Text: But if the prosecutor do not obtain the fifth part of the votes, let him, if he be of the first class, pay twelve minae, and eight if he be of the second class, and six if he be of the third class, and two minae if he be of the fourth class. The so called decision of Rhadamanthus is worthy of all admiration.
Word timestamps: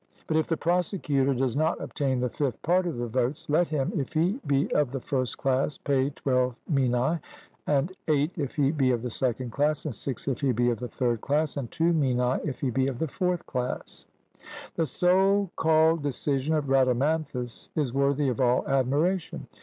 But 0.25 0.35
if 0.35 0.47
the 0.47 0.57
prosecutor 0.57 1.35
do 1.35 1.47
not 1.55 1.79
obtain 1.79 2.19
the 2.21 2.29
fifth 2.31 2.59
part 2.63 2.87
of 2.87 2.97
the 2.97 3.05
votes, 3.05 3.47
let 3.51 3.67
him, 3.67 3.91
if 3.95 4.13
he 4.13 4.39
be 4.47 4.67
of 4.73 4.89
the 4.89 4.99
first 4.99 5.37
class, 5.37 5.77
pay 5.77 6.09
twelve 6.09 6.55
minae, 6.67 7.19
and 7.67 7.91
eight 8.07 8.31
if 8.35 8.55
he 8.55 8.71
be 8.71 8.89
of 8.89 9.03
the 9.03 9.11
second 9.11 9.51
class, 9.51 9.85
and 9.85 9.93
six 9.93 10.27
if 10.27 10.41
he 10.41 10.53
be 10.53 10.71
of 10.71 10.79
the 10.79 10.87
third 10.87 11.21
class, 11.21 11.55
and 11.55 11.69
two 11.69 11.93
minae 11.93 12.39
if 12.43 12.61
he 12.61 12.71
be 12.71 12.87
of 12.87 12.97
the 12.97 13.07
fourth 13.07 13.45
class. 13.45 14.07
The 14.73 14.87
so 14.87 15.51
called 15.55 16.01
decision 16.01 16.55
of 16.55 16.65
Rhadamanthus 16.67 17.69
is 17.75 17.93
worthy 17.93 18.27
of 18.27 18.41
all 18.41 18.67
admiration. 18.67 19.45